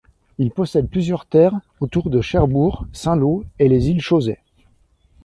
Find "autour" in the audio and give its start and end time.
1.79-2.09